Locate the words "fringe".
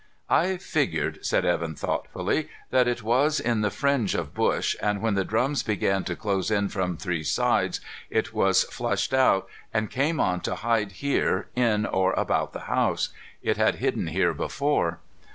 3.69-4.15